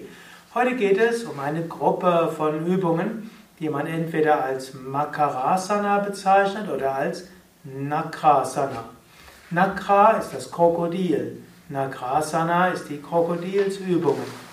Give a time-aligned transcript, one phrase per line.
[0.55, 3.31] Heute geht es um eine Gruppe von Übungen,
[3.61, 7.29] die man entweder als Makarasana bezeichnet oder als
[7.65, 8.85] Nakrasana.
[9.51, 11.43] Nakra ist das Krokodil.
[11.71, 14.45] Nakrasana ist die Krokodilsübungen.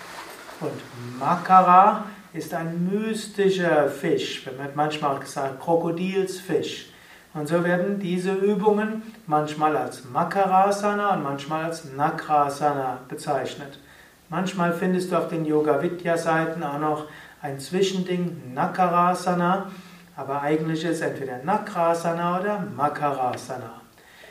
[0.60, 4.46] Und Makara ist ein mystischer Fisch.
[4.46, 6.86] Man hat manchmal gesagt Krokodilsfisch.
[7.34, 13.78] Und so werden diese Übungen manchmal als Makarasana und manchmal als Nakrasana bezeichnet.
[14.30, 17.06] Manchmal findest du auf den Yoga Vidya Seiten auch noch
[17.42, 19.70] ein Zwischending Nakarasana,
[20.16, 23.80] aber eigentlich ist entweder Nakrasana oder Makarasana.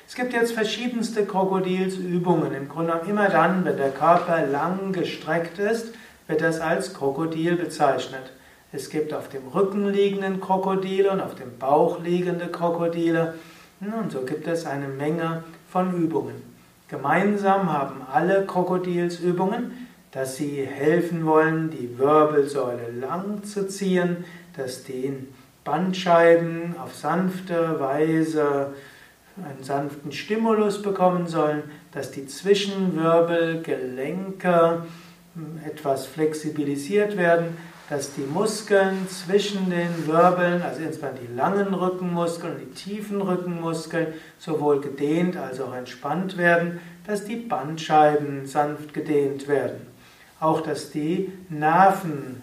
[0.08, 2.54] Es gibt jetzt verschiedenste Krokodilsübungen.
[2.54, 5.94] Im Grunde genommen immer dann, wenn der Körper lang gestreckt ist,
[6.28, 8.34] wird das als Krokodil bezeichnet.
[8.74, 13.36] Es gibt auf dem Rücken liegenden Krokodile und auf dem Bauch liegende Krokodile.
[13.80, 16.42] Und so gibt es eine Menge von Übungen.
[16.88, 24.26] Gemeinsam haben alle Krokodilsübungen, dass sie helfen wollen, die Wirbelsäule lang zu ziehen,
[24.58, 25.14] dass die
[25.64, 28.74] Bandscheiben auf sanfte Weise
[29.38, 34.84] einen sanften Stimulus bekommen sollen, dass die Zwischenwirbelgelenke
[35.66, 37.56] etwas flexibilisiert werden,
[37.90, 44.08] dass die Muskeln zwischen den Wirbeln, also insbesondere die langen Rückenmuskeln und die tiefen Rückenmuskeln,
[44.38, 49.88] sowohl gedehnt als auch entspannt werden, dass die Bandscheiben sanft gedehnt werden.
[50.40, 52.42] Auch dass die Nerven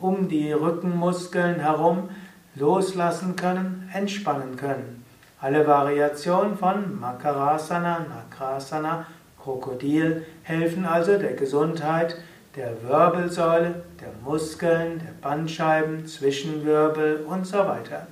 [0.00, 2.10] um die Rückenmuskeln herum
[2.54, 5.04] loslassen können, entspannen können.
[5.40, 9.06] Alle Variationen von Makarasana, Nakrasana,
[9.42, 12.16] Krokodil helfen also der Gesundheit
[12.56, 18.08] der Wirbelsäule, der Muskeln, der Bandscheiben, Zwischenwirbel und so weiter.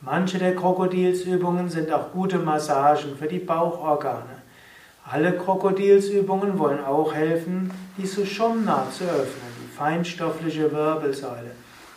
[0.00, 4.42] Manche der Krokodilsübungen sind auch gute Massagen für die Bauchorgane.
[5.10, 11.50] Alle Krokodilsübungen wollen auch helfen, die Sushumna zu öffnen, die feinstoffliche Wirbelsäule.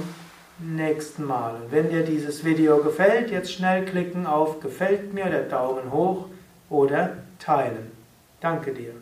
[0.59, 1.61] nächsten Mal.
[1.71, 6.27] wenn dir dieses Video gefällt, jetzt schnell klicken auf Gefällt mir oder Daumen hoch
[6.71, 7.93] oder teilen.
[8.41, 8.93] Danke dir.